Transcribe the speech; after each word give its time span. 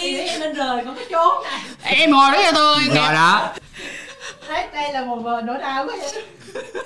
đi 0.00 0.18
em 0.18 0.40
lên 0.40 0.54
rời 0.54 0.82
con 0.84 0.96
có 0.96 1.02
trốn 1.10 1.44
này. 1.44 1.60
Em 1.82 2.10
ngồi 2.10 2.32
đó 2.32 2.38
cho 2.44 2.52
tôi 2.52 2.78
rồi 2.94 3.14
đó. 3.14 3.48
Đấy 4.48 4.66
đây 4.74 4.92
là 4.92 5.00
một 5.04 5.18
nỗi 5.44 5.58
đau 5.58 5.86
của 5.86 5.92
em 5.92 6.24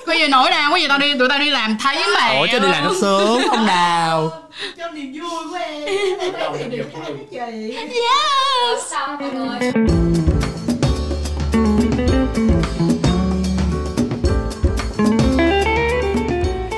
bây 0.06 0.20
giờ 0.20 0.28
nổi 0.28 0.50
đau 0.50 0.72
quá 0.72 0.78
gì 0.78 0.88
tao 0.88 0.98
đi 0.98 1.18
tụi 1.18 1.28
tao 1.28 1.38
đi 1.38 1.50
làm 1.50 1.76
thấy 1.82 1.98
mà 2.14 2.28
ủa 2.38 2.46
chứ 2.52 2.58
đi 2.58 2.68
làm 2.68 2.84
nó 2.84 2.90
sướng 3.00 3.40
không 3.48 3.66
đào 3.66 4.42
cho 4.78 4.88
niềm 4.90 5.12
vui 5.12 5.50
của 5.50 5.56
em. 5.56 5.84
Đây 6.32 6.48
thấy 6.58 6.68
được 6.68 6.86
hai 6.94 7.12
cái 7.32 7.52
chị 7.72 7.76
yes. 7.76 8.84
Sao 8.90 9.18
mọi 9.20 9.30
người? 9.30 9.72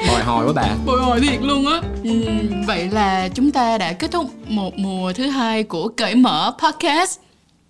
bồi 0.09 0.21
hồi 0.25 0.47
quá 0.47 0.53
bà. 0.55 0.69
Bồi 0.87 1.01
hồi 1.01 1.21
thiệt 1.21 1.41
luôn 1.43 1.67
á 1.67 1.81
ừ, 2.09 2.33
vậy 2.67 2.89
là 2.91 3.29
chúng 3.29 3.53
ta 3.53 3.79
đã 3.79 3.93
kết 3.93 4.11
thúc 4.11 4.31
một 4.49 4.79
mùa 4.79 5.13
thứ 5.13 5.27
hai 5.29 5.63
của 5.63 5.89
cởi 5.89 6.15
mở 6.15 6.53
podcast. 6.63 7.21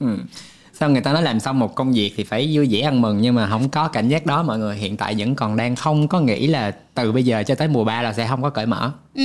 Ừ. 0.00 0.06
sao 0.72 0.90
người 0.90 1.00
ta 1.00 1.12
nói 1.12 1.22
làm 1.22 1.40
xong 1.40 1.58
một 1.58 1.74
công 1.74 1.92
việc 1.92 2.12
thì 2.16 2.24
phải 2.24 2.50
vui 2.52 2.68
vẻ 2.70 2.80
ăn 2.80 3.00
mừng 3.00 3.18
nhưng 3.20 3.34
mà 3.34 3.46
không 3.48 3.68
có 3.68 3.88
cảm 3.88 4.08
giác 4.08 4.26
đó 4.26 4.42
mọi 4.42 4.58
người. 4.58 4.76
Hiện 4.76 4.96
tại 4.96 5.14
vẫn 5.18 5.34
còn 5.34 5.56
đang 5.56 5.76
không 5.76 6.08
có 6.08 6.20
nghĩ 6.20 6.46
là 6.46 6.70
từ 6.94 7.12
bây 7.12 7.24
giờ 7.24 7.42
cho 7.46 7.54
tới 7.54 7.68
mùa 7.68 7.84
3 7.84 8.02
là 8.02 8.12
sẽ 8.12 8.26
không 8.28 8.42
có 8.42 8.50
cởi 8.50 8.66
mở. 8.66 8.90
Ừ, 9.14 9.22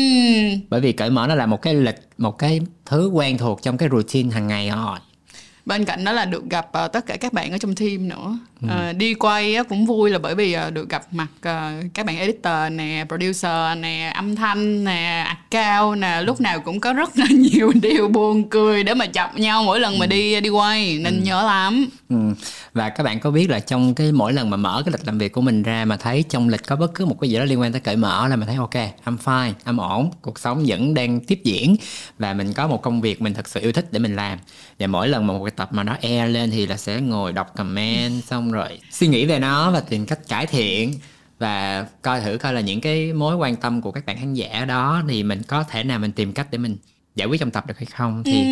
bởi 0.70 0.82
vì 0.82 0.91
cởi 0.91 1.09
mở 1.09 1.27
nó 1.27 1.35
là 1.35 1.46
một 1.46 1.62
cái 1.62 1.73
lịch 1.73 1.99
một 2.18 2.38
cái 2.38 2.62
thứ 2.85 3.09
quen 3.09 3.38
thuộc 3.38 3.62
trong 3.62 3.77
cái 3.77 3.90
routine 3.91 4.30
hàng 4.34 4.48
ngày 4.48 4.70
rồi 4.70 4.99
bên 5.65 5.85
cạnh 5.85 6.03
đó 6.03 6.11
là 6.11 6.25
được 6.25 6.49
gặp 6.49 6.67
ờ, 6.71 6.88
tất 6.88 7.05
cả 7.05 7.17
các 7.17 7.33
bạn 7.33 7.51
ở 7.51 7.57
trong 7.57 7.75
team 7.75 8.09
nữa. 8.09 8.38
Ờ, 8.67 8.93
đi 8.93 9.13
quay 9.13 9.55
á, 9.55 9.63
cũng 9.63 9.85
vui 9.85 10.09
là 10.09 10.20
bởi 10.20 10.35
vì 10.35 10.53
ờ, 10.53 10.71
được 10.71 10.89
gặp 10.89 11.03
mặt 11.11 11.27
ờ, 11.41 11.71
các 11.93 12.05
bạn 12.05 12.17
editor 12.17 12.71
nè 12.71 13.05
producer 13.07 13.77
nè 13.77 14.11
âm 14.15 14.35
thanh 14.35 14.84
nè 14.84 15.25
account 15.27 15.99
nè. 15.99 16.21
Lúc 16.21 16.41
nào 16.41 16.59
cũng 16.59 16.79
có 16.79 16.93
rất 16.93 17.17
là 17.17 17.25
nhiều 17.31 17.71
điều 17.81 18.07
buồn 18.07 18.49
cười 18.49 18.84
để 18.84 18.93
mà 18.93 19.05
chọc 19.05 19.39
nhau 19.39 19.63
mỗi 19.63 19.79
lần 19.79 19.99
mà 19.99 20.05
đi 20.05 20.41
đi 20.41 20.49
quay 20.49 20.97
nên 20.97 21.23
nhớ 21.23 21.43
lắm. 21.43 21.89
Ừ. 22.09 22.15
Và 22.73 22.89
các 22.89 23.03
bạn 23.03 23.20
có 23.20 23.31
biết 23.31 23.49
là 23.49 23.59
trong 23.59 23.93
cái 23.93 24.12
mỗi 24.12 24.34
lần 24.34 24.49
mà 24.49 24.57
mở 24.57 24.84
cái 24.85 24.91
lịch 24.91 25.07
làm 25.07 25.18
việc 25.18 25.31
của 25.31 25.41
mình 25.41 25.63
ra 25.63 25.85
mà 25.85 25.98
thấy 25.98 26.23
trong 26.29 26.49
lịch 26.49 26.68
có 26.68 26.75
bất 26.75 26.93
cứ 26.96 27.05
một 27.05 27.20
cái 27.21 27.29
gì 27.29 27.37
đó 27.37 27.43
liên 27.43 27.59
quan 27.59 27.71
tới 27.71 27.81
cởi 27.81 27.96
mở 27.96 28.27
là 28.27 28.35
mình 28.35 28.48
thấy 28.48 28.55
ok, 28.55 28.75
I'm 29.05 29.18
fine, 29.23 29.53
I'm 29.65 29.79
ổn, 29.79 30.12
cuộc 30.21 30.40
sống 30.40 30.63
vẫn 30.68 30.93
đang 30.93 31.20
tiếp 31.20 31.40
diễn 31.43 31.75
và 32.20 32.34
mình 32.34 32.53
có 32.53 32.68
một 32.68 32.81
công 32.81 33.01
việc 33.01 33.21
mình 33.21 33.34
thật 33.34 33.48
sự 33.48 33.59
yêu 33.59 33.71
thích 33.71 33.87
để 33.91 33.99
mình 33.99 34.15
làm. 34.15 34.40
Và 34.79 34.87
mỗi 34.87 35.07
lần 35.07 35.27
mà 35.27 35.34
một 35.34 35.43
cái 35.52 35.57
tập 35.57 35.74
mà 35.74 35.84
nó 35.84 35.98
air 36.02 36.34
lên 36.34 36.52
thì 36.52 36.68
là 36.68 36.77
sẽ 36.77 37.02
ngồi 37.02 37.34
đọc 37.34 37.55
comment 37.55 38.24
xong 38.24 38.52
rồi 38.52 38.80
suy 38.91 39.07
nghĩ 39.07 39.26
về 39.26 39.40
nó 39.40 39.71
và 39.71 39.80
tìm 39.80 40.05
cách 40.05 40.20
cải 40.27 40.48
thiện 40.48 40.93
và 41.40 41.85
coi 42.02 42.21
thử 42.21 42.38
coi 42.38 42.54
là 42.54 42.62
những 42.62 42.82
cái 42.82 43.13
mối 43.13 43.35
quan 43.35 43.55
tâm 43.55 43.82
của 43.82 43.91
các 43.91 44.05
bạn 44.05 44.18
khán 44.18 44.34
giả 44.34 44.66
đó 44.66 45.04
thì 45.10 45.24
mình 45.24 45.43
có 45.43 45.63
thể 45.63 45.84
nào 45.84 45.99
mình 45.99 46.12
tìm 46.12 46.34
cách 46.34 46.48
để 46.52 46.58
mình 46.58 46.77
giải 47.16 47.27
quyết 47.27 47.40
trong 47.40 47.52
tập 47.52 47.68
được 47.68 47.77
hay 47.77 47.85
không. 47.85 48.24
Thì 48.24 48.46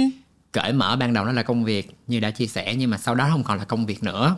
cởi 0.52 0.74
mở 0.74 0.96
ban 0.96 1.14
đầu 1.14 1.26
nó 1.26 1.32
là 1.32 1.44
công 1.44 1.64
việc 1.64 1.92
như 2.08 2.20
đã 2.20 2.32
chia 2.32 2.48
sẻ 2.48 2.76
nhưng 2.76 2.90
mà 2.90 2.98
sau 2.98 3.16
đó 3.16 3.28
không 3.32 3.44
còn 3.44 3.58
là 3.58 3.64
công 3.64 3.86
việc 3.86 4.04
nữa. 4.04 4.36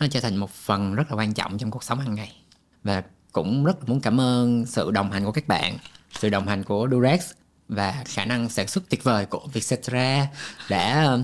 Nó 0.00 0.06
trở 0.10 0.20
thành 0.20 0.36
một 0.36 0.50
phần 0.50 0.94
rất 0.94 1.10
là 1.10 1.16
quan 1.16 1.34
trọng 1.34 1.58
trong 1.58 1.70
cuộc 1.70 1.84
sống 1.84 2.00
hàng 2.00 2.14
ngày. 2.14 2.32
Và 2.84 3.02
cũng 3.32 3.64
rất 3.64 3.88
muốn 3.88 4.00
cảm 4.00 4.20
ơn 4.20 4.66
sự 4.66 4.90
đồng 4.90 5.12
hành 5.12 5.24
của 5.24 5.32
các 5.32 5.48
bạn 5.48 5.78
sự 6.18 6.28
đồng 6.28 6.48
hành 6.48 6.64
của 6.64 6.88
Durex 6.90 7.30
và 7.68 8.04
khả 8.06 8.24
năng 8.24 8.48
sản 8.48 8.68
xuất 8.68 8.88
tuyệt 8.88 9.04
vời 9.04 9.26
của 9.26 9.46
Vietcetera 9.52 10.26
đã 10.68 11.16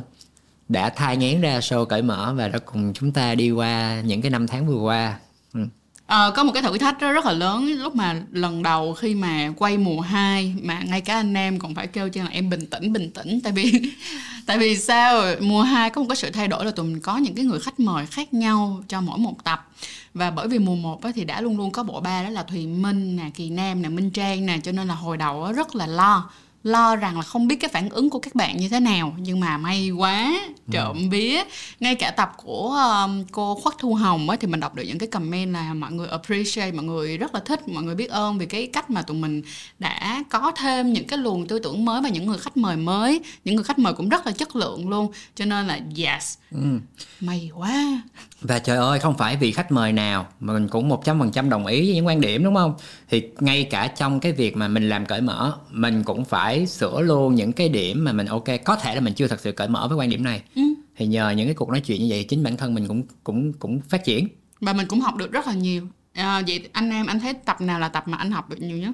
đã 0.68 0.90
thai 0.90 1.16
ngán 1.16 1.40
ra 1.40 1.58
show 1.58 1.84
cởi 1.84 2.02
mở 2.02 2.34
và 2.36 2.48
đã 2.48 2.58
cùng 2.58 2.92
chúng 2.94 3.12
ta 3.12 3.34
đi 3.34 3.50
qua 3.50 4.00
những 4.04 4.22
cái 4.22 4.30
năm 4.30 4.46
tháng 4.46 4.66
vừa 4.66 4.80
qua. 4.80 5.18
Ừ. 5.54 5.60
Ờ, 6.06 6.30
có 6.30 6.44
một 6.44 6.52
cái 6.54 6.62
thử 6.62 6.78
thách 6.78 7.00
rất, 7.00 7.12
rất 7.12 7.26
là 7.26 7.32
lớn 7.32 7.66
lúc 7.66 7.94
mà 7.94 8.22
lần 8.32 8.62
đầu 8.62 8.94
khi 8.94 9.14
mà 9.14 9.52
quay 9.56 9.78
mùa 9.78 10.00
2 10.00 10.54
mà 10.62 10.80
ngay 10.80 11.00
cả 11.00 11.14
anh 11.14 11.34
em 11.34 11.58
còn 11.58 11.74
phải 11.74 11.86
kêu 11.86 12.08
cho 12.08 12.22
là 12.22 12.30
em 12.30 12.50
bình 12.50 12.66
tĩnh 12.66 12.92
bình 12.92 13.10
tĩnh. 13.10 13.40
Tại 13.40 13.52
vì 13.52 13.72
tại 14.46 14.58
vì 14.58 14.76
sao? 14.76 15.22
Mùa 15.40 15.62
2 15.62 15.90
có 15.90 16.00
một 16.00 16.06
cái 16.08 16.16
sự 16.16 16.30
thay 16.30 16.48
đổi 16.48 16.64
là 16.64 16.70
tụi 16.70 16.86
mình 16.86 17.00
có 17.00 17.16
những 17.16 17.34
cái 17.34 17.44
người 17.44 17.60
khách 17.60 17.80
mời 17.80 18.06
khác 18.06 18.34
nhau 18.34 18.82
cho 18.88 19.00
mỗi 19.00 19.18
một 19.18 19.44
tập. 19.44 19.68
Và 20.14 20.30
bởi 20.30 20.48
vì 20.48 20.58
mùa 20.58 20.74
1 20.74 21.00
thì 21.14 21.24
đã 21.24 21.40
luôn 21.40 21.56
luôn 21.56 21.70
có 21.70 21.82
bộ 21.82 22.00
ba 22.00 22.22
đó 22.22 22.28
là 22.28 22.42
Thùy 22.42 22.66
Minh 22.66 23.16
nè, 23.16 23.30
Kỳ 23.34 23.50
Nam 23.50 23.82
nè, 23.82 23.88
Minh 23.88 24.10
Trang 24.10 24.46
nè 24.46 24.58
cho 24.62 24.72
nên 24.72 24.88
là 24.88 24.94
hồi 24.94 25.16
đầu 25.16 25.52
rất 25.52 25.74
là 25.74 25.86
lo 25.86 26.30
lo 26.64 26.96
rằng 26.96 27.16
là 27.16 27.22
không 27.22 27.48
biết 27.48 27.56
cái 27.56 27.70
phản 27.72 27.88
ứng 27.88 28.10
của 28.10 28.18
các 28.18 28.34
bạn 28.34 28.56
như 28.56 28.68
thế 28.68 28.80
nào. 28.80 29.14
Nhưng 29.18 29.40
mà 29.40 29.58
may 29.58 29.90
quá 29.90 30.34
trộm 30.72 31.08
vía. 31.10 31.42
Ngay 31.80 31.94
cả 31.94 32.10
tập 32.10 32.32
của 32.36 32.70
um, 32.70 33.24
cô 33.32 33.54
khuất 33.54 33.74
thu 33.78 33.94
hồng 33.94 34.30
á 34.30 34.36
thì 34.40 34.48
mình 34.48 34.60
đọc 34.60 34.74
được 34.74 34.82
những 34.82 34.98
cái 34.98 35.08
comment 35.08 35.52
là 35.52 35.74
mọi 35.74 35.92
người 35.92 36.08
appreciate 36.08 36.72
mọi 36.72 36.84
người 36.84 37.18
rất 37.18 37.34
là 37.34 37.40
thích 37.44 37.68
mọi 37.68 37.82
người 37.82 37.94
biết 37.94 38.10
ơn 38.10 38.38
vì 38.38 38.46
cái 38.46 38.66
cách 38.66 38.90
mà 38.90 39.02
tụi 39.02 39.16
mình 39.16 39.42
đã 39.78 40.24
có 40.30 40.52
thêm 40.56 40.92
những 40.92 41.06
cái 41.06 41.18
luồng 41.18 41.46
tư 41.46 41.58
tưởng 41.58 41.84
mới 41.84 42.02
và 42.02 42.08
những 42.08 42.26
người 42.26 42.38
khách 42.38 42.56
mời 42.56 42.76
mới. 42.76 43.20
Những 43.44 43.54
người 43.54 43.64
khách 43.64 43.78
mời 43.78 43.92
cũng 43.92 44.08
rất 44.08 44.26
là 44.26 44.32
chất 44.32 44.56
lượng 44.56 44.88
luôn. 44.88 45.12
Cho 45.34 45.44
nên 45.44 45.66
là 45.66 45.80
yes. 45.96 46.38
Ừ. 46.50 46.78
may 47.20 47.50
quá 47.54 48.02
Và 48.44 48.58
trời 48.58 48.76
ơi 48.76 48.98
không 48.98 49.18
phải 49.18 49.36
vì 49.36 49.52
khách 49.52 49.72
mời 49.72 49.92
nào 49.92 50.26
mà 50.40 50.52
mình 50.52 50.68
cũng 50.68 50.90
100% 50.90 51.48
đồng 51.48 51.66
ý 51.66 51.86
với 51.86 51.94
những 51.94 52.06
quan 52.06 52.20
điểm 52.20 52.44
đúng 52.44 52.54
không? 52.54 52.74
Thì 53.10 53.28
ngay 53.40 53.64
cả 53.64 53.86
trong 53.86 54.20
cái 54.20 54.32
việc 54.32 54.56
mà 54.56 54.68
mình 54.68 54.88
làm 54.88 55.06
cởi 55.06 55.20
mở 55.20 55.52
mình 55.70 56.02
cũng 56.04 56.24
phải 56.24 56.66
sửa 56.66 57.00
luôn 57.00 57.34
những 57.34 57.52
cái 57.52 57.68
điểm 57.68 58.04
mà 58.04 58.12
mình 58.12 58.26
ok 58.26 58.44
có 58.64 58.76
thể 58.76 58.94
là 58.94 59.00
mình 59.00 59.14
chưa 59.14 59.28
thật 59.28 59.40
sự 59.40 59.52
cởi 59.52 59.68
mở 59.68 59.88
với 59.88 59.96
quan 59.96 60.10
điểm 60.10 60.24
này. 60.24 60.42
Ừ. 60.56 60.62
Thì 60.96 61.06
nhờ 61.06 61.30
những 61.30 61.46
cái 61.46 61.54
cuộc 61.54 61.68
nói 61.68 61.80
chuyện 61.80 62.02
như 62.02 62.06
vậy 62.10 62.24
chính 62.24 62.42
bản 62.42 62.56
thân 62.56 62.74
mình 62.74 62.88
cũng 62.88 63.02
cũng 63.24 63.52
cũng 63.52 63.80
phát 63.88 64.04
triển. 64.04 64.28
và 64.60 64.72
mình 64.72 64.86
cũng 64.86 65.00
học 65.00 65.16
được 65.16 65.32
rất 65.32 65.46
là 65.46 65.52
nhiều 65.52 65.86
à, 66.12 66.42
vậy 66.46 66.68
anh 66.72 66.90
em 66.90 67.06
anh 67.06 67.20
thấy 67.20 67.34
tập 67.34 67.60
nào 67.60 67.80
là 67.80 67.88
tập 67.88 68.04
mà 68.06 68.18
anh 68.18 68.30
học 68.30 68.50
được 68.50 68.60
nhiều 68.60 68.76
nhất 68.76 68.90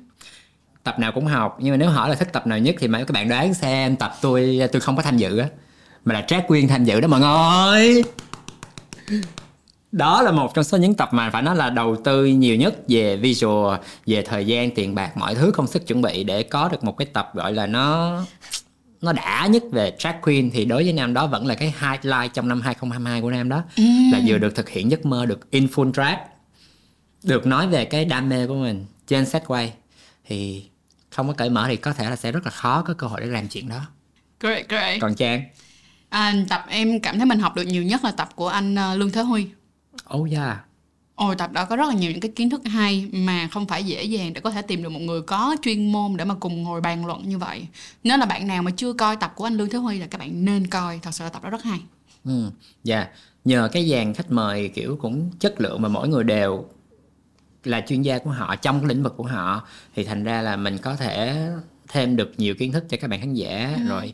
Tập 0.82 0.98
nào 0.98 1.12
cũng 1.12 1.26
học 1.26 1.58
nhưng 1.60 1.72
mà 1.72 1.76
nếu 1.76 1.90
hỏi 1.90 2.08
là 2.08 2.14
thích 2.14 2.28
tập 2.32 2.46
nào 2.46 2.58
nhất 2.58 2.74
thì 2.78 2.88
mấy 2.88 3.04
các 3.04 3.12
bạn 3.12 3.28
đoán 3.28 3.54
xem 3.54 3.96
tập 3.96 4.14
tôi 4.22 4.60
tôi 4.72 4.80
không 4.80 4.96
có 4.96 5.02
tham 5.02 5.16
dự 5.16 5.38
á 5.38 5.48
mà 6.04 6.14
là 6.14 6.22
Trác 6.22 6.48
Quyên 6.48 6.68
tham 6.68 6.84
dự 6.84 7.00
đó 7.00 7.08
mọi 7.08 7.20
người. 7.20 8.02
Đó 9.92 10.22
là 10.22 10.30
một 10.30 10.54
trong 10.54 10.64
số 10.64 10.78
những 10.78 10.94
tập 10.94 11.08
mà 11.12 11.30
phải 11.30 11.42
nói 11.42 11.56
là 11.56 11.70
đầu 11.70 11.96
tư 12.04 12.26
nhiều 12.26 12.56
nhất 12.56 12.74
về 12.88 13.16
visual 13.16 13.76
về 14.06 14.22
thời 14.22 14.46
gian 14.46 14.70
tiền 14.70 14.94
bạc 14.94 15.16
mọi 15.16 15.34
thứ 15.34 15.52
công 15.54 15.66
sức 15.66 15.86
chuẩn 15.86 16.02
bị 16.02 16.24
để 16.24 16.42
có 16.42 16.68
được 16.68 16.84
một 16.84 16.96
cái 16.96 17.06
tập 17.12 17.30
gọi 17.34 17.52
là 17.52 17.66
nó 17.66 18.18
nó 19.00 19.12
đã 19.12 19.46
nhất 19.46 19.62
về 19.72 19.92
track 19.98 20.22
queen. 20.22 20.50
Thì 20.50 20.64
đối 20.64 20.84
với 20.84 20.92
nam 20.92 21.14
đó 21.14 21.26
vẫn 21.26 21.46
là 21.46 21.54
cái 21.54 21.74
highlight 21.80 22.34
trong 22.34 22.48
năm 22.48 22.60
2022 22.60 23.20
của 23.20 23.30
nam 23.30 23.48
đó. 23.48 23.62
Là 24.12 24.20
vừa 24.26 24.38
được 24.38 24.54
thực 24.54 24.68
hiện 24.68 24.90
giấc 24.90 25.06
mơ 25.06 25.26
được 25.26 25.50
in 25.50 25.66
full 25.66 25.92
track 25.92 26.20
được 27.22 27.46
nói 27.46 27.66
về 27.66 27.84
cái 27.84 28.04
đam 28.04 28.28
mê 28.28 28.46
của 28.46 28.54
mình 28.54 28.86
trên 29.06 29.26
set 29.26 29.42
quay. 29.46 29.72
Thì 30.24 30.64
không 31.10 31.28
có 31.28 31.32
cởi 31.32 31.50
mở 31.50 31.66
thì 31.68 31.76
có 31.76 31.92
thể 31.92 32.10
là 32.10 32.16
sẽ 32.16 32.32
rất 32.32 32.44
là 32.44 32.50
khó 32.50 32.82
có 32.82 32.94
cơ 32.94 33.06
hội 33.06 33.20
để 33.20 33.26
làm 33.26 33.48
chuyện 33.48 33.68
đó. 33.68 33.80
Great 34.40 34.68
great. 34.68 35.00
Còn 35.00 35.14
trang? 35.14 35.42
À, 36.08 36.34
tập 36.48 36.64
em 36.68 37.00
cảm 37.00 37.16
thấy 37.16 37.26
mình 37.26 37.38
học 37.38 37.56
được 37.56 37.62
nhiều 37.62 37.82
nhất 37.82 38.04
là 38.04 38.10
tập 38.10 38.28
của 38.34 38.48
anh 38.48 38.74
ờ, 38.74 38.94
Lương 38.94 39.10
Thế 39.10 39.22
Huy 39.22 39.46
oh 40.16 40.30
yeah 40.30 40.58
Ôi 41.20 41.36
tập 41.36 41.52
đó 41.52 41.64
có 41.64 41.76
rất 41.76 41.88
là 41.88 41.94
nhiều 41.94 42.10
những 42.10 42.20
cái 42.20 42.30
kiến 42.36 42.50
thức 42.50 42.60
hay 42.64 43.08
mà 43.12 43.48
không 43.52 43.66
phải 43.66 43.84
dễ 43.84 44.04
dàng 44.04 44.32
để 44.32 44.40
có 44.40 44.50
thể 44.50 44.62
tìm 44.62 44.82
được 44.82 44.88
một 44.88 45.00
người 45.00 45.22
có 45.22 45.56
chuyên 45.62 45.92
môn 45.92 46.16
để 46.16 46.24
mà 46.24 46.34
cùng 46.34 46.62
ngồi 46.62 46.80
bàn 46.80 47.06
luận 47.06 47.28
như 47.28 47.38
vậy. 47.38 47.66
Nếu 48.04 48.18
là 48.18 48.26
bạn 48.26 48.46
nào 48.46 48.62
mà 48.62 48.70
chưa 48.76 48.92
coi 48.92 49.16
tập 49.16 49.32
của 49.36 49.44
anh 49.44 49.54
Lương 49.54 49.68
Thế 49.68 49.78
Huy 49.78 49.98
là 49.98 50.06
các 50.06 50.18
bạn 50.18 50.44
nên 50.44 50.66
coi, 50.66 50.98
thật 51.02 51.10
sự 51.12 51.24
là 51.24 51.30
tập 51.30 51.42
đó 51.42 51.50
rất 51.50 51.62
hay. 51.62 51.80
Ừ, 52.24 52.50
dạ. 52.84 53.06
Nhờ 53.44 53.68
cái 53.72 53.88
dàn 53.90 54.14
khách 54.14 54.30
mời 54.30 54.68
kiểu 54.68 54.98
cũng 55.00 55.30
chất 55.38 55.60
lượng 55.60 55.82
mà 55.82 55.88
mỗi 55.88 56.08
người 56.08 56.24
đều 56.24 56.64
là 57.64 57.80
chuyên 57.88 58.02
gia 58.02 58.18
của 58.18 58.30
họ 58.30 58.56
trong 58.56 58.80
cái 58.80 58.88
lĩnh 58.88 59.02
vực 59.02 59.14
của 59.16 59.26
họ 59.26 59.66
thì 59.94 60.04
thành 60.04 60.24
ra 60.24 60.42
là 60.42 60.56
mình 60.56 60.78
có 60.78 60.96
thể 60.96 61.48
thêm 61.88 62.16
được 62.16 62.32
nhiều 62.36 62.54
kiến 62.54 62.72
thức 62.72 62.84
cho 62.88 62.96
các 63.00 63.10
bạn 63.10 63.20
khán 63.20 63.34
giả 63.34 63.78
rồi 63.88 64.12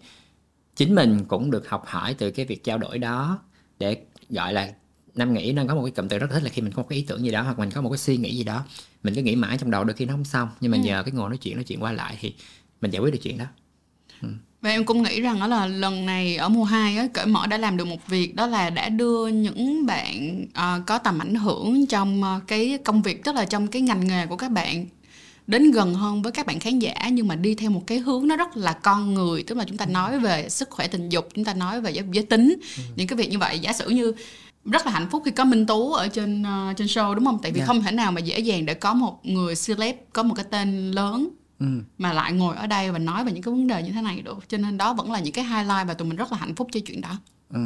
chính 0.77 0.95
mình 0.95 1.25
cũng 1.25 1.51
được 1.51 1.69
học 1.69 1.85
hỏi 1.87 2.15
từ 2.19 2.31
cái 2.31 2.47
việc 2.47 2.65
trao 2.65 2.79
đổi 2.79 2.99
đó 2.99 3.39
để 3.79 3.97
gọi 4.31 4.53
là 4.53 4.69
Nam 5.17 5.35
nghĩ 5.35 5.53
đang 5.53 5.67
có 5.67 5.75
một 5.75 5.83
cái 5.85 5.91
cụm 5.91 6.09
từ 6.09 6.19
rất 6.19 6.27
thích 6.31 6.43
là 6.43 6.51
khi 6.51 6.63
mình 6.63 6.73
có 6.73 6.83
một 6.83 6.89
cái 6.89 6.99
ý 6.99 7.05
tưởng 7.09 7.25
gì 7.25 7.31
đó 7.31 7.43
hoặc 7.43 7.59
mình 7.59 7.71
có 7.71 7.81
một 7.81 7.91
cái 7.91 7.99
suy 7.99 8.17
nghĩ 8.17 8.37
gì 8.37 8.45
đó 8.45 8.65
mình 9.03 9.15
cứ 9.15 9.23
nghĩ 9.23 9.37
mãi 9.37 9.59
trong 9.59 9.71
đầu 9.71 9.85
đôi 9.85 9.95
khi 9.95 10.05
nó 10.05 10.13
không 10.13 10.25
xong. 10.25 10.49
Nhưng 10.61 10.71
mà 10.71 10.79
nhờ 10.79 11.03
cái 11.03 11.13
ngồi 11.13 11.29
nói 11.29 11.39
chuyện 11.39 11.55
nói 11.55 11.65
chuyện 11.65 11.83
qua 11.83 11.93
lại 11.93 12.19
thì 12.21 12.35
mình 12.81 12.91
giải 12.91 13.03
quyết 13.03 13.11
được 13.13 13.19
chuyện 13.23 13.39
đó. 13.39 13.45
Và 14.61 14.71
em 14.71 14.85
cũng 14.85 15.03
nghĩ 15.03 15.21
rằng 15.21 15.41
đó 15.41 15.47
là 15.47 15.67
lần 15.67 16.07
này 16.07 16.37
ở 16.37 16.49
mùa 16.49 16.65
2 16.65 16.97
á, 16.97 17.07
cởi 17.13 17.27
mở 17.27 17.47
đã 17.47 17.59
làm 17.59 17.77
được 17.77 17.85
một 17.85 18.07
việc 18.07 18.35
đó 18.35 18.47
là 18.47 18.71
đã 18.71 18.89
đưa 18.89 19.27
những 19.27 19.87
bạn 19.87 20.45
ờ, 20.55 20.81
có 20.87 20.99
tầm 20.99 21.19
ảnh 21.19 21.35
hưởng 21.35 21.87
trong 21.87 22.23
ờ, 22.23 22.41
cái 22.47 22.79
công 22.85 23.03
việc 23.03 23.25
tức 23.25 23.35
là 23.35 23.45
trong 23.45 23.67
cái 23.67 23.83
ngành 23.83 24.09
nghề 24.09 24.27
của 24.27 24.37
các 24.37 24.51
bạn 24.51 24.87
đến 25.47 25.71
gần 25.71 25.95
hơn 25.95 26.23
với 26.23 26.33
các 26.33 26.47
bạn 26.47 26.61
khán 26.61 26.79
giả 26.79 26.95
nhưng 27.13 27.29
mà 27.29 27.37
đi 27.37 27.55
theo 27.55 27.71
một 27.71 27.83
cái 27.87 27.99
hướng 27.99 28.29
nó 28.29 28.37
rất 28.37 28.57
là 28.57 28.73
con 28.73 29.15
người. 29.15 29.43
Tức 29.43 29.59
là 29.59 29.65
chúng 29.65 29.77
ta 29.77 29.87
nói 29.87 30.21
về 30.21 30.49
sức 30.49 30.71
khỏe 30.71 30.89
tình 30.89 31.09
dục 31.09 31.29
chúng 31.35 31.45
ta 31.45 31.55
nói 31.55 31.81
về 31.81 31.91
giới, 31.91 32.05
giới 32.13 32.25
tính 32.25 32.57
những 32.97 33.07
cái 33.07 33.17
việc 33.17 33.31
như 33.31 33.39
vậy. 33.39 33.59
Giả 33.59 33.73
sử 33.73 33.91
như 33.91 34.13
rất 34.73 34.87
là 34.87 34.93
hạnh 34.93 35.09
phúc 35.11 35.23
khi 35.25 35.31
có 35.31 35.45
Minh 35.45 35.67
Tú 35.67 35.93
ở 35.93 36.09
trên 36.09 36.43
ờ, 36.43 36.73
trên 36.77 36.87
show 36.87 37.15
đúng 37.15 37.25
không? 37.25 37.39
Tại 37.43 37.53
vì 37.53 37.61
Dạ. 37.61 37.67
không 37.67 37.83
thể 37.83 37.91
nào 37.93 38.13
mà 38.13 38.21
dễ 38.21 38.39
dàng 38.39 38.67
để 38.67 38.75
có 38.75 38.95
một 38.95 39.21
người 39.27 39.55
celeb 39.67 39.97
có 40.13 40.23
một 40.23 40.35
cái 40.35 40.45
tên 40.51 40.91
lớn 40.91 41.29
ừ. 41.61 41.67
mà 41.99 42.13
lại 42.13 42.33
ngồi 42.33 42.57
ở 42.57 42.67
đây 42.67 42.93
và 42.93 42.99
nói 42.99 43.25
về 43.25 43.33
những 43.33 43.43
cái 43.43 43.53
vấn 43.55 43.67
đề 43.67 43.83
như 43.83 43.93
thế 43.93 44.03
này 44.03 44.21
được. 44.23 44.49
Cho 44.49 44.59
nên 44.59 44.79
đó 44.79 44.95
vẫn 44.95 45.13
là 45.13 45.21
những 45.21 45.33
cái 45.33 45.45
highlight 45.45 45.87
và 45.89 45.95
tụi 45.95 46.09
mình 46.09 46.17
rất 46.17 46.33
là 46.33 46.39
hạnh 46.39 46.55
phúc 46.55 46.69
cho 46.73 46.81
chuyện 46.87 47.01
đó. 47.01 47.19
Ừ. 47.53 47.61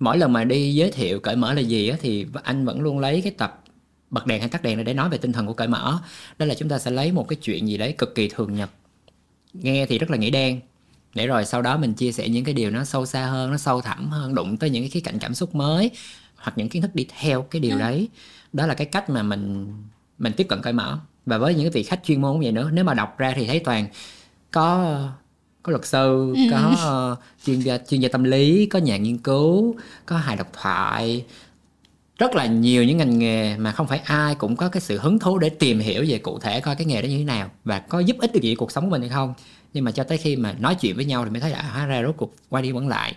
Mỗi 0.00 0.18
lần 0.18 0.32
mà 0.32 0.44
đi 0.44 0.74
giới 0.74 0.90
thiệu 0.90 1.20
cởi 1.20 1.36
mở 1.36 1.52
là 1.54 1.60
gì 1.60 1.88
á 1.88 1.96
thì 2.00 2.26
anh 2.42 2.64
vẫn 2.64 2.80
luôn 2.80 2.98
lấy 2.98 3.20
cái 3.20 3.32
tập 3.32 3.62
bật 4.10 4.26
đèn 4.26 4.40
hay 4.40 4.48
tắt 4.48 4.62
đèn 4.62 4.84
để 4.84 4.94
nói 4.94 5.08
về 5.08 5.18
tinh 5.18 5.32
thần 5.32 5.46
của 5.46 5.52
cởi 5.52 5.68
mở. 5.68 5.98
Đó 6.38 6.46
là 6.46 6.54
chúng 6.54 6.68
ta 6.68 6.78
sẽ 6.78 6.90
lấy 6.90 7.12
một 7.12 7.28
cái 7.28 7.36
chuyện 7.42 7.68
gì 7.68 7.76
đấy 7.76 7.92
cực 7.98 8.14
kỳ 8.14 8.28
thường 8.28 8.54
nhật. 8.54 8.70
Nghe 9.52 9.86
thì 9.86 9.98
rất 9.98 10.10
là 10.10 10.16
nghĩa 10.16 10.30
đen. 10.30 10.60
để 11.14 11.26
rồi 11.26 11.44
sau 11.44 11.62
đó 11.62 11.76
mình 11.76 11.94
chia 11.94 12.12
sẻ 12.12 12.28
những 12.28 12.44
cái 12.44 12.54
điều 12.54 12.70
nó 12.70 12.84
sâu 12.84 13.06
xa 13.06 13.26
hơn 13.26 13.50
nó 13.50 13.56
sâu 13.56 13.80
thẳm 13.80 14.10
hơn 14.10 14.34
đụng 14.34 14.56
tới 14.56 14.70
những 14.70 14.82
cái 14.82 14.90
khía 14.90 15.00
cạnh 15.00 15.18
cảm 15.18 15.34
xúc 15.34 15.54
mới 15.54 15.90
hoặc 16.38 16.58
những 16.58 16.68
kiến 16.68 16.82
thức 16.82 16.94
đi 16.94 17.06
theo 17.20 17.42
cái 17.42 17.60
điều 17.60 17.78
đấy. 17.78 18.08
Đó 18.52 18.66
là 18.66 18.74
cái 18.74 18.86
cách 18.86 19.10
mà 19.10 19.22
mình 19.22 19.72
mình 20.18 20.32
tiếp 20.36 20.46
cận 20.48 20.62
cởi 20.62 20.72
mở. 20.72 20.98
Và 21.26 21.38
với 21.38 21.54
những 21.54 21.64
cái 21.64 21.70
vị 21.70 21.82
khách 21.82 22.00
chuyên 22.04 22.20
môn 22.20 22.32
cũng 22.32 22.40
vậy 22.40 22.52
nữa 22.52 22.70
nếu 22.72 22.84
mà 22.84 22.94
đọc 22.94 23.18
ra 23.18 23.32
thì 23.36 23.46
thấy 23.46 23.58
toàn 23.58 23.86
có 24.50 24.98
có 25.62 25.70
luật 25.70 25.86
sư 25.86 26.34
có 26.50 26.74
ờ, 26.78 27.16
chuyên 27.44 27.60
gia 27.60 27.78
chuyên 27.78 28.00
gia 28.00 28.08
tâm 28.08 28.24
lý 28.24 28.66
có 28.66 28.78
nhà 28.78 28.96
nghiên 28.96 29.18
cứu 29.18 29.76
có 30.06 30.16
hài 30.16 30.36
độc 30.36 30.48
thoại. 30.52 31.24
Rất 32.18 32.34
là 32.34 32.46
nhiều 32.46 32.84
những 32.84 32.96
ngành 32.96 33.18
nghề 33.18 33.56
mà 33.56 33.72
không 33.72 33.86
phải 33.86 33.98
ai 33.98 34.34
cũng 34.34 34.56
có 34.56 34.68
cái 34.68 34.80
sự 34.80 34.98
hứng 34.98 35.18
thú 35.18 35.38
để 35.38 35.48
tìm 35.48 35.78
hiểu 35.78 36.04
về 36.08 36.18
cụ 36.18 36.38
thể 36.38 36.60
coi 36.60 36.74
cái 36.74 36.86
nghề 36.86 37.02
đó 37.02 37.06
như 37.06 37.18
thế 37.18 37.24
nào 37.24 37.50
và 37.64 37.78
có 37.78 38.00
giúp 38.00 38.16
ích 38.20 38.32
được 38.32 38.40
gì 38.42 38.54
cuộc 38.54 38.72
sống 38.72 38.84
của 38.84 38.90
mình 38.90 39.00
hay 39.00 39.10
không. 39.10 39.34
Nhưng 39.74 39.84
mà 39.84 39.90
cho 39.90 40.04
tới 40.04 40.18
khi 40.18 40.36
mà 40.36 40.52
nói 40.52 40.74
chuyện 40.74 40.96
với 40.96 41.04
nhau 41.04 41.24
thì 41.24 41.30
mới 41.30 41.40
thấy 41.40 41.50
là 41.50 41.58
à, 41.58 41.70
hóa 41.72 41.86
ra 41.86 42.02
rốt 42.02 42.14
cuộc 42.16 42.34
quay 42.48 42.62
đi 42.62 42.72
quẩn 42.72 42.88
lại. 42.88 43.16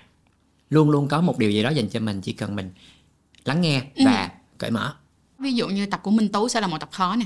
Luôn 0.69 0.89
luôn 0.89 1.07
có 1.07 1.21
một 1.21 1.37
điều 1.37 1.51
gì 1.51 1.63
đó 1.63 1.69
dành 1.69 1.89
cho 1.89 1.99
mình 1.99 2.21
chỉ 2.21 2.33
cần 2.33 2.55
mình 2.55 2.71
lắng 3.45 3.61
nghe 3.61 3.81
và 4.05 4.29
cởi 4.57 4.71
mở. 4.71 4.93
Ví 5.39 5.53
dụ 5.53 5.67
như 5.67 5.85
tập 5.85 5.99
của 6.03 6.11
minh 6.11 6.29
tú 6.29 6.47
sẽ 6.47 6.61
là 6.61 6.67
một 6.67 6.77
tập 6.77 6.89
khó 6.91 7.15
nè. 7.15 7.25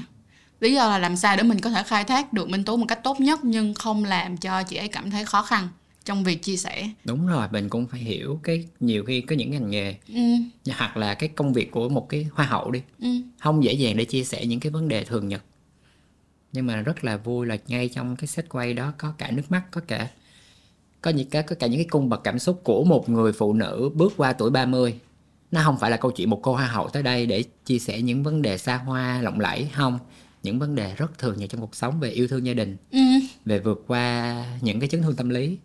Lý 0.60 0.74
do 0.74 0.90
là 0.90 0.98
làm 0.98 1.16
sao 1.16 1.38
để 1.38 1.44
mình 1.44 1.60
có 1.60 1.70
thể 1.70 1.84
khai 1.84 2.04
thác 2.04 2.34
được 2.34 2.50
minh 2.50 2.64
tú 2.64 2.78
một 2.78 2.86
cách 2.88 3.00
tốt 3.04 3.20
nhất 3.20 3.40
nhưng 3.44 3.74
không 3.74 4.06
làm 4.06 4.38
cho 4.38 4.64
chị 4.64 4.76
ấy 4.76 4.88
cảm 4.88 5.12
thấy 5.12 5.26
khó 5.26 5.42
khăn 5.42 5.68
trong 6.06 6.24
việc 6.24 6.44
chia 6.44 6.58
sẻ. 6.58 6.90
Đúng 7.04 7.28
rồi 7.28 7.48
mình 7.52 7.70
cũng 7.70 7.88
phải 7.88 8.00
hiểu 8.00 8.40
cái 8.44 8.66
nhiều 8.80 9.04
khi 9.04 9.22
có 9.22 9.36
những 9.36 9.52
ngành 9.52 9.70
nghề 9.70 9.96
ừ, 10.08 10.22
hoặc 10.78 10.98
là 10.98 11.14
cái 11.14 11.30
công 11.30 11.54
việc 11.54 11.72
của 11.72 11.90
một 11.90 12.10
cái 12.10 12.28
hoa 12.34 12.46
hậu 12.46 12.72
đi 12.72 12.82
ừ. 13.00 13.08
không 13.40 13.64
dễ 13.64 13.74
dàng 13.74 13.98
để 13.98 14.06
chia 14.06 14.24
sẻ 14.24 14.46
những 14.46 14.60
cái 14.60 14.72
vấn 14.72 14.88
đề 14.88 15.04
thường 15.04 15.28
nhật. 15.28 15.44
Nhưng 16.54 16.68
mà 16.68 16.76
rất 16.76 17.04
là 17.04 17.18
vui 17.18 17.46
là 17.48 17.58
ngay 17.68 17.90
trong 17.90 18.16
cái 18.16 18.28
set 18.28 18.50
quay 18.50 18.74
đó 18.74 18.94
có 18.98 19.14
cả 19.18 19.32
nước 19.32 19.44
mắt 19.50 19.64
có 19.72 19.82
cả 19.88 20.08
có 21.02 21.12
những 21.12 21.30
cái 21.30 21.44
có 21.44 21.56
cả 21.60 21.68
những 21.68 21.80
cái 21.80 21.88
cung 21.90 22.10
bậc 22.10 22.24
cảm 22.24 22.40
xúc 22.40 22.62
của 22.64 22.84
một 22.84 23.10
người 23.10 23.34
phụ 23.34 23.54
nữ 23.54 23.92
bước 23.94 24.14
qua 24.18 24.34
tuổi 24.34 24.50
30 24.50 25.00
nó 25.56 25.62
không 25.64 25.78
phải 25.78 25.92
là 25.92 25.98
câu 25.98 26.12
chuyện 26.12 26.30
một 26.30 26.40
cô 26.44 26.54
hoa 26.54 26.68
hậu 26.68 26.90
tới 26.90 27.04
đây 27.04 27.26
để 27.26 27.44
chia 27.66 27.80
sẻ 27.80 28.02
những 28.02 28.24
vấn 28.24 28.42
đề 28.42 28.58
xa 28.58 28.76
hoa 28.78 29.22
lộng 29.22 29.40
lẫy 29.40 29.70
không? 29.74 30.00
Những 30.44 30.60
vấn 30.60 30.76
đề 30.76 30.96
rất 30.96 31.18
thường 31.18 31.38
nhật 31.38 31.50
trong 31.50 31.62
cuộc 31.62 31.76
sống 31.76 32.00
về 32.00 32.10
yêu 32.10 32.28
thương 32.28 32.46
gia 32.46 32.54
đình 32.54 32.78
Ừ. 32.92 33.00
về 33.46 33.60
vượt 33.60 33.84
qua 33.88 34.36
những 34.62 34.80
cái 34.80 34.90
chấn 34.90 35.02
thương 35.02 35.16
tâm 35.16 35.30
lý. 35.30 35.58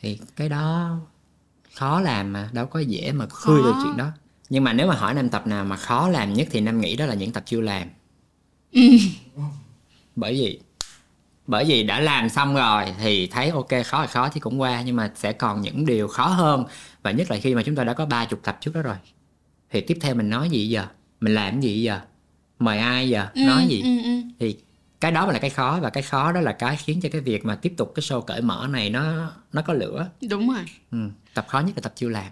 Thì 0.00 0.20
cái 0.36 0.48
đó 0.48 0.96
khó 1.74 2.00
làm 2.00 2.32
mà 2.32 2.48
đâu 2.52 2.66
có 2.66 2.80
dễ 2.80 3.12
mà 3.12 3.26
khơi 3.26 3.62
được 3.62 3.74
chuyện 3.84 3.96
đó. 3.96 4.10
Nhưng 4.48 4.64
mà 4.64 4.72
nếu 4.72 4.86
mà 4.86 4.94
hỏi 4.94 5.14
năm 5.14 5.28
tập 5.28 5.46
nào 5.46 5.64
mà 5.64 5.76
khó 5.76 6.08
làm 6.08 6.32
nhất 6.34 6.48
thì 6.50 6.60
năm 6.60 6.80
nghĩ 6.80 6.96
đó 6.96 7.06
là 7.06 7.14
những 7.14 7.32
tập 7.32 7.42
chưa 7.46 7.60
làm. 7.60 7.88
Bởi 10.16 10.32
vì 10.34 10.60
bởi 11.46 11.64
vì 11.64 11.82
đã 11.82 12.00
làm 12.00 12.28
xong 12.28 12.54
rồi 12.54 12.84
thì 13.02 13.26
thấy 13.26 13.50
ok 13.50 13.68
khó 13.84 14.02
thì 14.06 14.12
khó 14.12 14.28
thì 14.28 14.40
cũng 14.40 14.60
qua 14.60 14.82
nhưng 14.82 14.96
mà 14.96 15.12
sẽ 15.16 15.32
còn 15.32 15.60
những 15.60 15.86
điều 15.86 16.08
khó 16.08 16.26
hơn. 16.26 16.64
Và 17.02 17.10
nhất 17.10 17.30
là 17.30 17.36
khi 17.42 17.54
mà 17.54 17.62
chúng 17.62 17.74
ta 17.74 17.84
đã 17.84 17.92
có 17.92 18.06
ba 18.06 18.24
chục 18.24 18.40
tập 18.42 18.58
trước 18.60 18.74
đó 18.74 18.82
rồi 18.82 18.96
thì 19.70 19.80
tiếp 19.80 19.98
theo 20.00 20.14
mình 20.14 20.30
nói 20.30 20.50
gì 20.50 20.68
giờ? 20.68 20.86
Mình 21.20 21.34
làm 21.34 21.60
gì 21.60 21.82
giờ? 21.82 22.00
Mời 22.58 22.78
ai 22.78 23.08
giờ? 23.08 23.26
Ừ, 23.34 23.40
nói 23.46 23.66
gì? 23.68 23.82
ừ, 23.82 24.02
ừ. 24.02 24.10
thì 24.38 24.56
cái 25.00 25.12
đó 25.12 25.26
là 25.26 25.38
cái 25.38 25.50
khó 25.50 25.78
và 25.82 25.90
cái 25.90 26.02
khó 26.02 26.32
đó 26.32 26.40
là 26.40 26.52
cái 26.52 26.76
khiến 26.76 27.00
cho 27.02 27.08
cái 27.12 27.20
việc 27.20 27.44
mà 27.44 27.56
tiếp 27.56 27.74
tục 27.76 27.92
cái 27.94 28.02
show 28.02 28.20
cởi 28.20 28.42
mở 28.42 28.66
này 28.70 28.90
nó 28.90 29.32
nó 29.52 29.62
có 29.62 29.72
lửa. 29.72 30.08
Đúng 30.30 30.48
rồi. 30.48 30.64
Ừ. 30.90 30.98
tập 31.34 31.46
khó 31.48 31.60
nhất 31.60 31.72
là 31.76 31.80
tập 31.82 31.92
chưa 31.96 32.08
làm. 32.08 32.26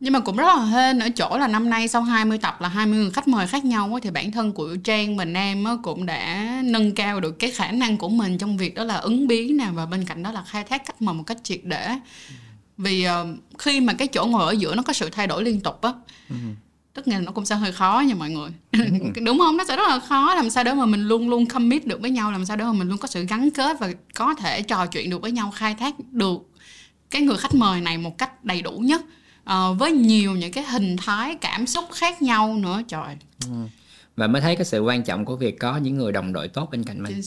Nhưng 0.00 0.12
mà 0.12 0.20
cũng 0.20 0.36
rất 0.36 0.46
là 0.46 0.64
hên 0.64 0.98
ở 0.98 1.08
chỗ 1.16 1.38
là 1.38 1.48
năm 1.48 1.70
nay 1.70 1.88
sau 1.88 2.02
20 2.02 2.38
tập 2.38 2.60
là 2.60 2.68
20 2.68 2.98
người 2.98 3.10
khách 3.10 3.28
mời 3.28 3.46
khác 3.46 3.64
nhau 3.64 3.90
á, 3.94 4.00
thì 4.02 4.10
bản 4.10 4.32
thân 4.32 4.52
của 4.52 4.76
Trang 4.84 5.16
và 5.16 5.24
Nam 5.24 5.64
á, 5.64 5.72
cũng 5.82 6.06
đã 6.06 6.46
nâng 6.64 6.94
cao 6.94 7.20
được 7.20 7.38
cái 7.38 7.50
khả 7.50 7.70
năng 7.70 7.96
của 7.96 8.08
mình 8.08 8.38
trong 8.38 8.56
việc 8.56 8.74
đó 8.74 8.84
là 8.84 8.96
ứng 8.96 9.26
biến 9.26 9.56
nè 9.56 9.66
và 9.72 9.86
bên 9.86 10.04
cạnh 10.04 10.22
đó 10.22 10.32
là 10.32 10.42
khai 10.42 10.64
thác 10.64 10.86
khách 10.86 11.02
mời 11.02 11.14
một 11.14 11.24
cách 11.26 11.38
triệt 11.42 11.60
để. 11.64 11.98
Vì 12.78 13.02
ờ, 13.02 13.26
khi 13.58 13.80
mà 13.80 13.92
cái 13.92 14.08
chỗ 14.08 14.26
ngồi 14.26 14.46
ở 14.46 14.52
giữa 14.52 14.74
nó 14.74 14.82
có 14.82 14.92
sự 14.92 15.08
thay 15.12 15.26
đổi 15.26 15.44
liên 15.44 15.60
tục 15.60 15.82
á 15.82 15.92
tất 16.94 17.08
nhiên 17.08 17.24
nó 17.24 17.32
cũng 17.32 17.46
sẽ 17.46 17.54
hơi 17.54 17.72
khó 17.72 18.02
nha 18.06 18.14
mọi 18.14 18.30
người. 18.30 18.50
Đúng 19.24 19.38
không? 19.38 19.56
Nó 19.56 19.64
sẽ 19.68 19.76
rất 19.76 19.88
là 19.88 20.00
khó 20.00 20.34
làm 20.34 20.50
sao 20.50 20.64
để 20.64 20.74
mà 20.74 20.86
mình 20.86 21.08
luôn 21.08 21.28
luôn 21.28 21.46
commit 21.46 21.86
được 21.86 22.00
với 22.00 22.10
nhau 22.10 22.32
làm 22.32 22.44
sao 22.44 22.56
để 22.56 22.64
mà 22.64 22.72
mình 22.72 22.88
luôn 22.88 22.98
có 22.98 23.08
sự 23.08 23.24
gắn 23.24 23.50
kết 23.50 23.76
và 23.80 23.90
có 24.14 24.34
thể 24.34 24.62
trò 24.62 24.86
chuyện 24.86 25.10
được 25.10 25.22
với 25.22 25.32
nhau 25.32 25.52
khai 25.54 25.74
thác 25.74 25.94
được 26.12 26.38
cái 27.10 27.22
người 27.22 27.36
khách 27.36 27.54
mời 27.54 27.80
này 27.80 27.98
một 27.98 28.18
cách 28.18 28.44
đầy 28.44 28.62
đủ 28.62 28.72
nhất 28.72 29.02
Ờ, 29.48 29.74
với 29.74 29.92
nhiều 29.92 30.32
những 30.32 30.52
cái 30.52 30.64
hình 30.64 30.96
thái 30.96 31.34
cảm 31.34 31.66
xúc 31.66 31.84
khác 31.92 32.22
nhau 32.22 32.56
nữa. 32.56 32.82
Trời 32.88 33.16
và 34.16 34.26
mới 34.26 34.42
thấy 34.42 34.56
cái 34.56 34.64
sự 34.64 34.80
quan 34.80 35.02
trọng 35.02 35.24
của 35.24 35.36
việc 35.36 35.58
có 35.58 35.76
những 35.76 35.96
người 35.96 36.12
đồng 36.12 36.32
đội 36.32 36.48
tốt 36.48 36.68
bên 36.70 36.84
cạnh 36.84 37.02
mình. 37.02 37.20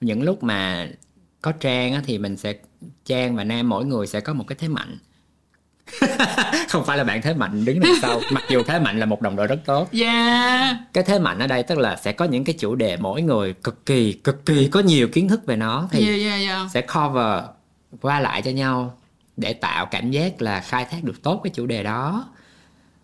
Những 0.00 0.22
lúc 0.22 0.42
mà 0.42 0.88
có 1.42 1.52
trang 1.52 2.02
thì 2.06 2.18
mình 2.18 2.36
sẽ 2.36 2.54
trang 3.04 3.36
và 3.36 3.44
nam 3.44 3.68
mỗi 3.68 3.84
người 3.84 4.06
sẽ 4.06 4.20
có 4.20 4.32
một 4.34 4.44
cái 4.48 4.56
thế 4.60 4.68
mạnh. 4.68 4.98
Không 6.68 6.84
phải 6.84 6.98
là 6.98 7.04
bạn 7.04 7.22
thế 7.22 7.34
mạnh 7.34 7.64
đứng 7.64 7.80
đằng 7.80 7.92
sau. 8.02 8.20
Mặc 8.32 8.44
dù 8.50 8.62
thế 8.62 8.78
mạnh 8.78 8.98
là 9.00 9.06
một 9.06 9.22
đồng 9.22 9.36
đội 9.36 9.46
rất 9.46 9.60
tốt. 9.64 9.88
Yeah. 9.92 10.76
Cái 10.92 11.04
thế 11.04 11.18
mạnh 11.18 11.38
ở 11.38 11.46
đây 11.46 11.62
tức 11.62 11.78
là 11.78 11.96
sẽ 11.96 12.12
có 12.12 12.24
những 12.24 12.44
cái 12.44 12.54
chủ 12.58 12.74
đề 12.74 12.96
mỗi 12.96 13.22
người 13.22 13.52
cực 13.52 13.86
kỳ 13.86 14.12
cực 14.12 14.46
kỳ 14.46 14.68
có 14.68 14.80
nhiều 14.80 15.08
kiến 15.08 15.28
thức 15.28 15.46
về 15.46 15.56
nó. 15.56 15.88
Thì 15.90 16.06
yeah 16.08 16.20
yeah 16.20 16.48
yeah. 16.48 16.70
sẽ 16.70 16.80
cover 16.80 17.44
qua 18.00 18.20
lại 18.20 18.42
cho 18.42 18.50
nhau 18.50 18.98
để 19.36 19.52
tạo 19.52 19.86
cảm 19.86 20.10
giác 20.10 20.42
là 20.42 20.60
khai 20.60 20.84
thác 20.90 21.04
được 21.04 21.22
tốt 21.22 21.40
cái 21.44 21.50
chủ 21.54 21.66
đề 21.66 21.82
đó. 21.82 22.28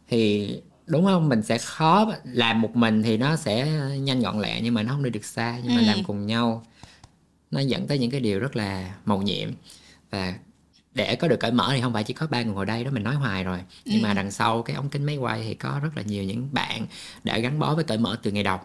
Thì 0.08 0.50
đúng 0.86 1.04
không? 1.04 1.28
Mình 1.28 1.42
sẽ 1.42 1.58
khó 1.58 2.12
làm 2.24 2.60
một 2.60 2.76
mình 2.76 3.02
thì 3.02 3.16
nó 3.16 3.36
sẽ 3.36 3.66
nhanh 4.00 4.20
gọn 4.20 4.40
lẹ 4.40 4.60
nhưng 4.60 4.74
mà 4.74 4.82
nó 4.82 4.92
không 4.92 5.02
đi 5.02 5.10
được 5.10 5.24
xa 5.24 5.56
nhưng 5.64 5.74
mà 5.76 5.80
Ừ. 5.82 5.86
làm 5.86 6.04
cùng 6.06 6.26
nhau 6.26 6.62
nó 7.54 7.60
dẫn 7.60 7.86
tới 7.86 7.98
những 7.98 8.10
cái 8.10 8.20
điều 8.20 8.40
rất 8.40 8.56
là 8.56 8.94
màu 9.04 9.22
nhiệm. 9.22 9.50
Và 10.10 10.34
để 10.94 11.16
có 11.16 11.28
được 11.28 11.40
cởi 11.40 11.52
mở 11.52 11.68
thì 11.72 11.80
không 11.80 11.92
phải 11.92 12.04
chỉ 12.04 12.14
có 12.14 12.26
ba 12.26 12.42
người 12.42 12.54
ngồi 12.54 12.66
đây 12.66 12.84
đó 12.84 12.90
mình 12.90 13.02
nói 13.02 13.14
hoài 13.14 13.44
rồi. 13.44 13.58
Nhưng 13.84 14.02
mà 14.02 14.14
đằng 14.14 14.30
sau 14.30 14.62
cái 14.62 14.76
ống 14.76 14.88
kính 14.88 15.04
máy 15.04 15.16
quay 15.16 15.42
thì 15.42 15.54
có 15.54 15.80
rất 15.82 15.96
là 15.96 16.02
nhiều 16.02 16.24
những 16.24 16.48
bạn 16.52 16.86
đã 17.24 17.38
gắn 17.38 17.58
bó 17.58 17.74
với 17.74 17.84
cởi 17.84 17.98
mở 17.98 18.18
từ 18.22 18.30
ngày 18.30 18.42
đầu 18.42 18.58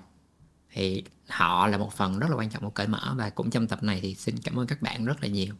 thì 0.74 1.04
họ 1.28 1.68
là 1.68 1.78
một 1.78 1.94
phần 1.94 2.20
rất 2.20 2.30
là 2.30 2.36
quan 2.36 2.50
trọng 2.50 2.64
của 2.64 2.70
cởi 2.70 2.88
mở 2.88 3.14
và 3.18 3.30
cũng 3.30 3.50
trong 3.50 3.68
tập 3.68 3.84
này 3.84 4.00
thì 4.02 4.16
xin 4.16 4.36
cảm 4.44 4.60
ơn 4.60 4.68
các 4.68 4.82
bạn 4.82 5.06
rất 5.06 5.24
là 5.24 5.28
nhiều. 5.28 5.54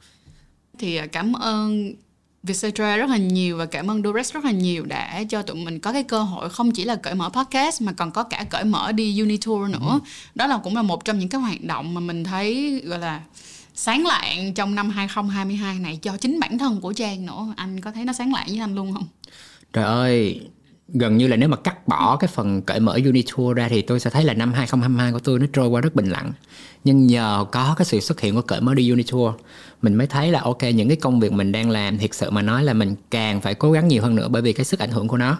Thì 0.80 0.96
à, 0.96 1.06
cảm 1.06 1.34
ơn 1.34 1.94
Vietcetera 2.44 2.98
rất 2.98 3.10
là 3.10 3.18
nhiều 3.18 3.58
và 3.58 3.66
cảm 3.66 3.92
ơn 3.92 4.04
Durex 4.04 4.34
rất 4.34 4.46
là 4.46 4.52
nhiều 4.52 4.86
đã 4.86 5.24
cho 5.30 5.42
tụi 5.42 5.56
mình 5.56 5.80
có 5.80 5.94
cái 5.94 6.04
cơ 6.04 6.24
hội 6.24 6.50
không 6.50 6.72
chỉ 6.72 6.84
là 6.84 6.96
cởi 6.96 7.16
mở 7.16 7.30
podcast 7.30 7.82
mà 7.82 7.92
còn 7.92 8.12
có 8.12 8.24
cả 8.24 8.46
cởi 8.50 8.64
mở 8.64 8.92
đi 8.92 9.20
Unitour 9.20 9.70
nữa. 9.70 10.00
Đó 10.36 10.48
là 10.48 10.60
cũng 10.64 10.76
là 10.76 10.82
một 10.82 11.06
trong 11.06 11.20
những 11.20 11.30
cái 11.30 11.42
hoạt 11.42 11.64
động 11.64 11.94
mà 11.94 12.02
mình 12.02 12.24
thấy 12.24 12.82
gọi 12.86 13.00
là 13.00 13.22
sáng 13.74 14.06
lạng 14.06 14.54
trong 14.54 14.76
năm 14.76 14.90
2022 14.90 15.80
này 15.80 16.00
cho 16.02 16.18
chính 16.18 16.40
bản 16.40 16.58
thân 16.58 16.82
của 16.82 16.94
Trang 16.94 17.26
nữa. 17.26 17.54
Anh 17.56 17.82
có 17.82 17.92
thấy 17.92 18.06
nó 18.06 18.14
sáng 18.14 18.34
lạng 18.34 18.48
với 18.48 18.60
anh 18.60 18.76
luôn 18.76 18.94
không? 18.94 19.08
Trời 19.74 19.86
ơi, 19.86 20.42
gần 20.94 21.18
như 21.18 21.28
là 21.28 21.36
nếu 21.36 21.50
mà 21.50 21.58
cắt 21.58 21.88
bỏ 21.88 22.18
cái 22.18 22.28
phần 22.28 22.62
cởi 22.62 22.80
mở 22.80 22.94
Unitour 23.06 23.58
ra 23.58 23.68
thì 23.70 23.82
tôi 23.82 24.00
sẽ 24.00 24.10
thấy 24.10 24.24
là 24.24 24.34
năm 24.34 24.54
2022 24.54 25.12
của 25.12 25.20
tôi 25.20 25.40
nó 25.40 25.46
trôi 25.54 25.68
qua 25.68 25.82
rất 25.82 25.96
bình 25.96 26.10
lặng. 26.10 26.32
Nhưng 26.84 27.08
nhờ 27.08 27.46
có 27.52 27.76
cái 27.78 27.86
sự 27.86 28.00
xuất 28.00 28.22
hiện 28.22 28.36
của 28.36 28.42
cởi 28.42 28.62
mở 28.62 28.74
đi 28.74 28.90
Unitour, 28.90 29.34
mình 29.82 29.96
mới 29.96 30.08
thấy 30.08 30.32
là 30.32 30.42
ok 30.42 30.64
những 30.64 30.88
cái 30.88 30.98
công 30.98 31.20
việc 31.20 31.32
mình 31.32 31.52
đang 31.52 31.70
làm 31.70 31.98
thiệt 31.98 32.14
sự 32.14 32.30
mà 32.30 32.42
nói 32.42 32.64
là 32.64 32.74
mình 32.74 32.96
càng 33.12 33.42
phải 33.42 33.54
cố 33.54 33.72
gắng 33.72 33.88
nhiều 33.88 34.02
hơn 34.02 34.16
nữa 34.16 34.28
bởi 34.28 34.42
vì 34.42 34.54
cái 34.54 34.66
sức 34.66 34.80
ảnh 34.80 34.92
hưởng 34.92 35.08
của 35.08 35.18
nó 35.18 35.38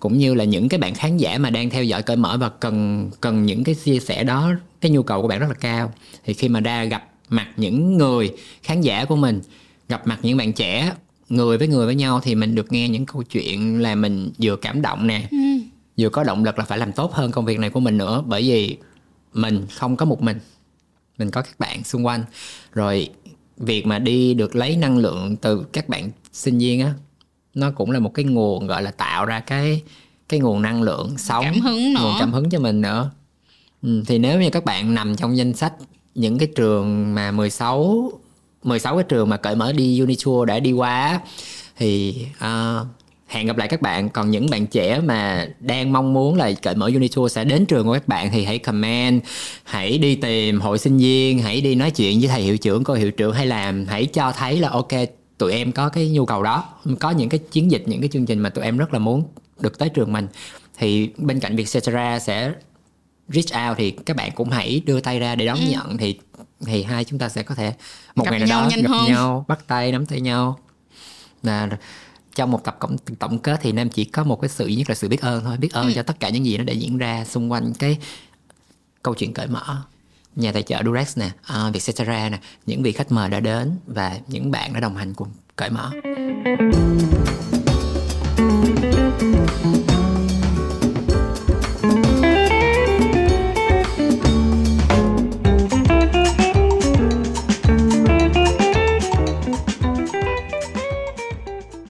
cũng 0.00 0.18
như 0.18 0.34
là 0.34 0.44
những 0.44 0.68
cái 0.68 0.80
bạn 0.80 0.94
khán 0.94 1.16
giả 1.16 1.38
mà 1.38 1.50
đang 1.50 1.70
theo 1.70 1.84
dõi 1.84 2.02
cởi 2.02 2.16
mở 2.16 2.36
và 2.40 2.48
cần 2.48 3.10
cần 3.20 3.46
những 3.46 3.64
cái 3.64 3.74
chia 3.74 3.98
sẻ 3.98 4.24
đó 4.24 4.52
cái 4.80 4.90
nhu 4.90 5.02
cầu 5.02 5.22
của 5.22 5.28
bạn 5.28 5.38
rất 5.40 5.48
là 5.48 5.54
cao 5.54 5.92
thì 6.24 6.34
khi 6.34 6.48
mà 6.48 6.60
ra 6.60 6.84
gặp 6.84 7.04
mặt 7.28 7.48
những 7.56 7.96
người 7.96 8.32
khán 8.62 8.80
giả 8.80 9.04
của 9.04 9.16
mình 9.16 9.40
gặp 9.88 10.06
mặt 10.06 10.18
những 10.22 10.36
bạn 10.36 10.52
trẻ 10.52 10.92
người 11.28 11.58
với 11.58 11.68
người 11.68 11.86
với 11.86 11.94
nhau 11.94 12.20
thì 12.22 12.34
mình 12.34 12.54
được 12.54 12.72
nghe 12.72 12.88
những 12.88 13.06
câu 13.06 13.22
chuyện 13.22 13.80
là 13.82 13.94
mình 13.94 14.30
vừa 14.42 14.56
cảm 14.56 14.82
động 14.82 15.06
nè 15.06 15.28
vừa 15.98 16.08
có 16.08 16.24
động 16.24 16.44
lực 16.44 16.58
là 16.58 16.64
phải 16.64 16.78
làm 16.78 16.92
tốt 16.92 17.12
hơn 17.14 17.30
công 17.30 17.44
việc 17.44 17.58
này 17.58 17.70
của 17.70 17.80
mình 17.80 17.98
nữa. 17.98 18.22
Bởi 18.26 18.42
vì 18.42 18.76
mình 19.32 19.66
không 19.74 19.96
có 19.96 20.06
một 20.06 20.22
mình 20.22 20.38
mình 21.18 21.30
có 21.30 21.42
các 21.42 21.58
bạn 21.58 21.84
xung 21.84 22.06
quanh. 22.06 22.24
Rồi 22.72 23.08
việc 23.56 23.86
mà 23.86 23.98
đi 23.98 24.34
được 24.34 24.56
lấy 24.56 24.76
năng 24.76 24.98
lượng 24.98 25.36
từ 25.36 25.64
các 25.72 25.88
bạn 25.88 26.10
sinh 26.32 26.58
viên 26.58 26.80
á 26.80 26.94
nó 27.54 27.70
cũng 27.70 27.90
là 27.90 27.98
một 27.98 28.14
cái 28.14 28.24
nguồn 28.24 28.66
gọi 28.66 28.82
là 28.82 28.90
tạo 28.90 29.26
ra 29.26 29.40
cái 29.40 29.82
cái 30.28 30.40
nguồn 30.40 30.62
năng 30.62 30.82
lượng 30.82 31.18
sống 31.18 31.44
Cảm 31.44 31.60
hứng 31.60 31.94
nữa. 31.94 32.00
nguồn 32.02 32.14
cảm 32.18 32.32
hứng 32.32 32.50
cho 32.50 32.58
mình 32.58 32.80
nữa. 32.80 33.10
Ừ, 33.82 34.02
thì 34.06 34.18
nếu 34.18 34.40
như 34.40 34.50
các 34.50 34.64
bạn 34.64 34.94
nằm 34.94 35.16
trong 35.16 35.36
danh 35.36 35.54
sách 35.54 35.72
những 36.14 36.38
cái 36.38 36.48
trường 36.56 37.14
mà 37.14 37.30
16 37.30 38.12
16 38.62 38.96
cái 38.96 39.04
trường 39.08 39.28
mà 39.28 39.36
cởi 39.36 39.56
mở 39.56 39.72
đi 39.72 40.00
Unitour 40.00 40.48
đã 40.48 40.60
đi 40.60 40.72
qua 40.72 41.20
thì 41.76 42.16
à, 42.38 42.80
hẹn 43.26 43.46
gặp 43.46 43.56
lại 43.56 43.68
các 43.68 43.82
bạn. 43.82 44.08
Còn 44.08 44.30
những 44.30 44.50
bạn 44.50 44.66
trẻ 44.66 45.00
mà 45.00 45.48
đang 45.60 45.92
mong 45.92 46.12
muốn 46.12 46.36
là 46.36 46.52
cởi 46.62 46.74
mở 46.74 46.86
Unitour 46.86 47.32
sẽ 47.32 47.44
đến 47.44 47.66
trường 47.66 47.86
của 47.86 47.92
các 47.92 48.08
bạn 48.08 48.30
thì 48.32 48.44
hãy 48.44 48.58
comment 48.58 49.22
hãy 49.64 49.98
đi 49.98 50.14
tìm 50.14 50.60
hội 50.60 50.78
sinh 50.78 50.98
viên 50.98 51.38
hãy 51.38 51.60
đi 51.60 51.74
nói 51.74 51.90
chuyện 51.90 52.20
với 52.20 52.28
thầy 52.28 52.42
hiệu 52.42 52.58
trưởng 52.58 52.84
cô 52.84 52.94
hiệu 52.94 53.10
trưởng 53.10 53.32
hay 53.32 53.46
làm. 53.46 53.86
Hãy 53.86 54.06
cho 54.06 54.32
thấy 54.32 54.58
là 54.58 54.68
ok 54.68 54.92
tụi 55.38 55.52
em 55.52 55.72
có 55.72 55.88
cái 55.88 56.08
nhu 56.08 56.26
cầu 56.26 56.42
đó. 56.42 56.64
Có 57.00 57.10
những 57.10 57.28
cái 57.28 57.40
chiến 57.50 57.70
dịch 57.70 57.82
những 57.86 58.00
cái 58.00 58.08
chương 58.12 58.26
trình 58.26 58.38
mà 58.38 58.48
tụi 58.48 58.64
em 58.64 58.76
rất 58.78 58.92
là 58.92 58.98
muốn 58.98 59.24
được 59.60 59.78
tới 59.78 59.88
trường 59.88 60.12
mình. 60.12 60.26
Thì 60.78 61.10
bên 61.16 61.40
cạnh 61.40 61.56
việc 61.56 61.66
Cetera 61.72 62.18
sẽ 62.18 62.52
reach 63.28 63.68
out 63.68 63.78
thì 63.78 63.90
các 63.90 64.16
bạn 64.16 64.30
cũng 64.34 64.50
hãy 64.50 64.82
đưa 64.86 65.00
tay 65.00 65.18
ra 65.18 65.34
để 65.34 65.46
đón 65.46 65.58
nhận. 65.68 65.98
Thì 65.98 66.18
thì 66.66 66.82
hai 66.82 67.04
chúng 67.04 67.18
ta 67.18 67.28
sẽ 67.28 67.42
có 67.42 67.54
thể 67.54 67.74
một 68.14 68.24
Gặp 68.24 68.30
ngày 68.30 68.40
nào 68.40 68.62
đó 68.62 68.68
gặp 68.82 68.88
hơn. 68.90 69.04
nhau 69.12 69.44
bắt 69.48 69.58
tay 69.66 69.92
nắm 69.92 70.06
tay 70.06 70.20
nhau 70.20 70.58
là 71.42 71.68
trong 72.34 72.50
một 72.50 72.64
tập 72.64 72.76
tổng, 72.80 72.96
tổng 73.18 73.38
kết 73.38 73.60
thì 73.62 73.72
nam 73.72 73.88
chỉ 73.88 74.04
có 74.04 74.24
một 74.24 74.40
cái 74.40 74.48
sự 74.48 74.66
nhất 74.66 74.88
là 74.88 74.94
sự 74.94 75.08
biết 75.08 75.20
ơn 75.20 75.44
thôi 75.44 75.56
biết 75.56 75.72
ơn 75.72 75.86
Ừ. 75.86 75.92
cho 75.94 76.02
tất 76.02 76.20
cả 76.20 76.28
những 76.28 76.44
gì 76.46 76.58
nó 76.58 76.64
đã 76.64 76.72
diễn 76.72 76.98
ra 76.98 77.24
xung 77.24 77.52
quanh 77.52 77.74
cái 77.74 77.98
câu 79.02 79.14
chuyện 79.14 79.34
cởi 79.34 79.46
mở 79.46 79.76
nhà 80.36 80.52
tài 80.52 80.62
trợ 80.62 80.82
Durex 80.84 81.18
nè, 81.18 81.26
uh, 81.66 81.72
Vietcetera 81.74 82.28
nè, 82.28 82.38
những 82.66 82.82
vị 82.82 82.92
khách 82.92 83.12
mời 83.12 83.30
đã 83.30 83.40
đến 83.40 83.72
và 83.86 84.18
những 84.28 84.50
bạn 84.50 84.72
đã 84.72 84.80
đồng 84.80 84.96
hành 84.96 85.14
cùng 85.14 85.28
cởi 85.56 85.70
mở. 85.70 85.90